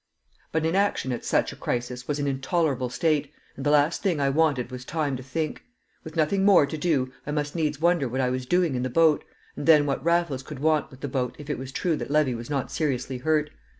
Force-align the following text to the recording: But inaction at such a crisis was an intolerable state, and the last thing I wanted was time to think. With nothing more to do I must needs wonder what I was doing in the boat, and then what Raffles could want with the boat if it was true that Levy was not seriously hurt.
But 0.51 0.65
inaction 0.65 1.11
at 1.11 1.23
such 1.23 1.53
a 1.53 1.55
crisis 1.55 2.07
was 2.07 2.17
an 2.17 2.25
intolerable 2.25 2.89
state, 2.89 3.31
and 3.55 3.63
the 3.63 3.69
last 3.69 4.01
thing 4.01 4.19
I 4.19 4.31
wanted 4.31 4.71
was 4.71 4.83
time 4.83 5.15
to 5.15 5.21
think. 5.21 5.63
With 6.03 6.15
nothing 6.15 6.43
more 6.43 6.65
to 6.65 6.75
do 6.75 7.13
I 7.27 7.29
must 7.29 7.53
needs 7.55 7.79
wonder 7.79 8.09
what 8.09 8.19
I 8.19 8.31
was 8.31 8.47
doing 8.47 8.73
in 8.73 8.81
the 8.81 8.89
boat, 8.89 9.23
and 9.55 9.67
then 9.67 9.85
what 9.85 10.03
Raffles 10.03 10.41
could 10.41 10.57
want 10.57 10.89
with 10.89 11.01
the 11.01 11.07
boat 11.07 11.35
if 11.37 11.51
it 11.51 11.59
was 11.59 11.71
true 11.71 11.95
that 11.97 12.09
Levy 12.09 12.33
was 12.33 12.49
not 12.49 12.71
seriously 12.71 13.19
hurt. 13.19 13.51